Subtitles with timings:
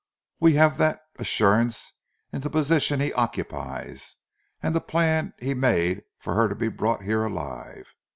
[0.39, 1.93] We have that assurance
[2.33, 4.15] in the position he occupies
[4.59, 7.85] and the plan he made for her to be brought here alive.